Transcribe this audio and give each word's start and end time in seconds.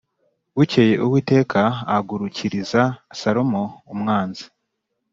Bukeye 0.55 0.93
uwiteka 1.05 1.59
ahagurukiriza 1.89 2.81
salomo 3.19 3.63
umwanzi 3.93 4.45